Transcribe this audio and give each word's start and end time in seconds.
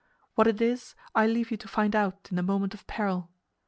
What 0.33 0.47
it 0.47 0.59
is 0.63 0.95
I 1.13 1.27
leave 1.27 1.51
you 1.51 1.57
to 1.57 1.67
find 1.67 1.95
out 1.95 2.29
in 2.31 2.35
the 2.35 2.41
moment 2.41 2.73
of 2.73 2.87
peril. 2.87 3.29